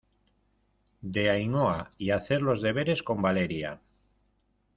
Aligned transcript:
de 1.03 1.29
Ainhoa 1.29 1.91
y 1.99 2.09
hacer 2.09 2.41
los 2.41 2.63
deberes 2.63 3.03
con 3.03 3.21
Valeria. 3.21 3.79